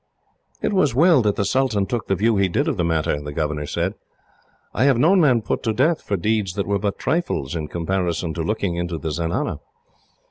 "It 0.63 0.73
was 0.73 0.95
well 0.95 1.21
that 1.21 1.35
the 1.35 1.45
sultan 1.45 1.85
took 1.85 2.07
the 2.07 2.15
view 2.15 2.35
he 2.35 2.49
did 2.49 2.67
of 2.67 2.75
the 2.75 2.83
matter," 2.83 3.21
the 3.21 3.31
governor 3.31 3.67
said. 3.67 3.93
"I 4.73 4.85
have 4.85 4.97
known 4.97 5.21
men 5.21 5.43
put 5.43 5.61
to 5.61 5.73
death, 5.73 6.01
for 6.01 6.17
deeds 6.17 6.53
that 6.55 6.65
were 6.65 6.79
but 6.79 6.97
trifles 6.97 7.55
in 7.55 7.67
comparison 7.67 8.33
to 8.33 8.41
looking 8.41 8.77
into 8.77 8.97
the 8.97 9.11
zenana. 9.11 9.59